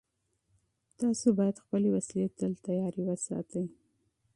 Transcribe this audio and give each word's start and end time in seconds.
تاسو 0.99 1.27
باید 1.37 1.61
خپلې 1.63 1.89
وسلې 1.95 2.27
تل 2.37 2.51
چمتو 2.65 3.01
وساتئ. 3.07 3.65